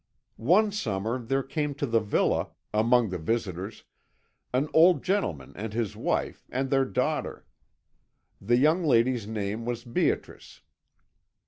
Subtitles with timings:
[0.37, 3.83] "One summer there came to the villa, among the visitors,
[4.51, 7.45] an old gentleman and his wife, and their daughter.
[8.41, 10.61] The young lady's name was Beatrice.